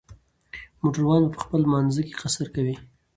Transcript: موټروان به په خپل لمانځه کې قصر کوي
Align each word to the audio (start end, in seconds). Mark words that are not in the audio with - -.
موټروان 0.81 1.21
به 1.27 1.31
په 1.35 1.39
خپل 1.43 1.59
لمانځه 1.65 2.01
کې 2.07 2.17
قصر 2.21 2.47
کوي 2.55 2.75